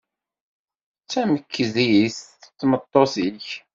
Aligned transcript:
D 1.03 1.05
tamekdit 1.11 2.17
tmeṭṭut-ik? 2.59 3.47